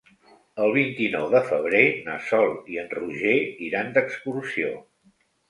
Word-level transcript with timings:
El 0.63 0.71
vint-i-nou 0.77 1.27
de 1.33 1.41
febrer 1.49 1.81
na 2.07 2.15
Sol 2.31 2.49
i 2.77 2.81
en 2.85 2.91
Roger 2.95 3.37
iran 3.69 3.95
d'excursió. 4.01 4.75